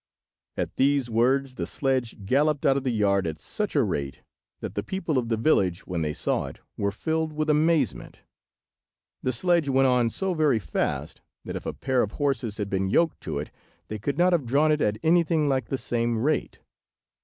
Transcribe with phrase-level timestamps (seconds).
[0.57, 4.23] At these words the sledge galloped out of the yard at such a rate
[4.59, 8.23] that the people of the village, when they saw it, were filled with amazement.
[9.21, 12.89] The sledge went on so very fast, that if a pair of horses had been
[12.89, 13.51] yoked to it
[13.89, 16.57] they could not have drawn it at anything like the same rate.